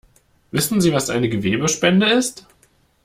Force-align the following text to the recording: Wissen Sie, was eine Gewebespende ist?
Wissen 0.49 0.81
Sie, 0.81 0.93
was 0.93 1.11
eine 1.11 1.29
Gewebespende 1.29 2.09
ist? 2.09 2.47